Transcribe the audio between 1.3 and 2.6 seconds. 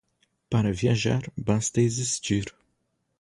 basta existir.